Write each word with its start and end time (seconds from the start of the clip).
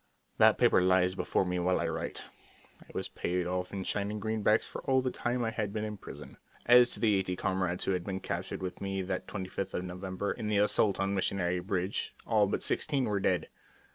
_"That 0.39 0.57
paper 0.57 0.81
lies 0.81 1.13
before 1.13 1.45
me 1.45 1.59
while 1.59 1.79
I 1.79 1.87
write. 1.87 2.25
I 2.81 2.87
was 2.91 3.07
paid 3.07 3.45
off 3.45 3.71
in 3.71 3.83
shining 3.83 4.19
greenbacks 4.19 4.65
for 4.65 4.81
all 4.89 4.99
the 5.03 5.11
time 5.11 5.43
I 5.43 5.51
had 5.51 5.71
been 5.71 5.83
in 5.83 5.97
prison. 5.97 6.37
As 6.65 6.89
to 6.95 6.99
the 6.99 7.13
eighty 7.13 7.35
comrades 7.35 7.83
who 7.83 7.91
had 7.91 8.03
been 8.05 8.19
captured 8.19 8.63
with 8.63 8.81
me 8.81 9.03
that 9.03 9.27
25th 9.27 9.75
of 9.75 9.83
November 9.83 10.31
in 10.31 10.47
the 10.47 10.57
assault 10.57 10.99
on 10.99 11.13
Missionary 11.13 11.59
Ridge, 11.59 12.15
all 12.25 12.47
but 12.47 12.63
sixteen 12.63 13.05
were 13.05 13.19
dead. 13.19 13.49